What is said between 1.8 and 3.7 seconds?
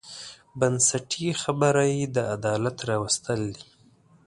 یې د عدالت راوستل دي.